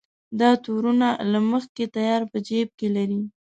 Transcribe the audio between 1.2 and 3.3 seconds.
له مخکې تیار په جېب کې لري.